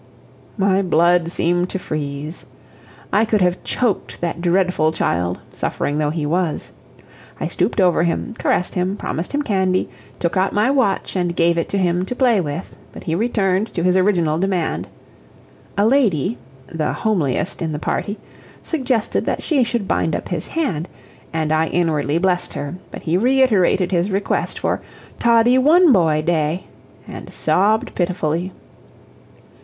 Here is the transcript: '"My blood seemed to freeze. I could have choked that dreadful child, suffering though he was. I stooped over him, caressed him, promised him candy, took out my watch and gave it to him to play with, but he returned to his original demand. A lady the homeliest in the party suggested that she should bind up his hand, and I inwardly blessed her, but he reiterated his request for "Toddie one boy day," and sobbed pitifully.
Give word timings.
'"My 0.57 0.81
blood 0.81 1.29
seemed 1.31 1.69
to 1.69 1.77
freeze. 1.77 2.47
I 3.13 3.23
could 3.23 3.41
have 3.41 3.63
choked 3.63 4.19
that 4.19 4.41
dreadful 4.41 4.91
child, 4.91 5.39
suffering 5.53 5.99
though 5.99 6.09
he 6.09 6.25
was. 6.25 6.73
I 7.39 7.47
stooped 7.47 7.79
over 7.79 8.01
him, 8.01 8.33
caressed 8.39 8.73
him, 8.73 8.97
promised 8.97 9.31
him 9.31 9.43
candy, 9.43 9.89
took 10.17 10.35
out 10.35 10.53
my 10.53 10.71
watch 10.71 11.15
and 11.15 11.35
gave 11.35 11.55
it 11.55 11.69
to 11.69 11.77
him 11.77 12.03
to 12.05 12.15
play 12.15 12.41
with, 12.41 12.75
but 12.91 13.03
he 13.03 13.13
returned 13.13 13.71
to 13.75 13.83
his 13.83 13.95
original 13.95 14.39
demand. 14.39 14.87
A 15.77 15.85
lady 15.85 16.39
the 16.65 16.93
homeliest 16.93 17.61
in 17.61 17.71
the 17.71 17.77
party 17.77 18.17
suggested 18.63 19.27
that 19.27 19.43
she 19.43 19.63
should 19.63 19.87
bind 19.87 20.15
up 20.15 20.29
his 20.29 20.47
hand, 20.47 20.89
and 21.31 21.51
I 21.51 21.67
inwardly 21.67 22.17
blessed 22.17 22.55
her, 22.55 22.73
but 22.89 23.03
he 23.03 23.17
reiterated 23.17 23.91
his 23.91 24.09
request 24.09 24.57
for 24.57 24.81
"Toddie 25.19 25.59
one 25.59 25.93
boy 25.93 26.23
day," 26.23 26.63
and 27.07 27.31
sobbed 27.31 27.93
pitifully. 27.93 28.51